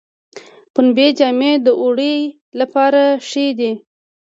پنبې 0.73 1.07
جامې 1.17 1.51
د 1.65 1.67
اوړي 1.81 2.15
لپاره 2.59 3.03
ښې 3.27 3.45
دي 3.59 3.71